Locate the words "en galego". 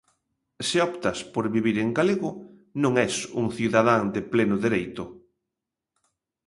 1.83-2.29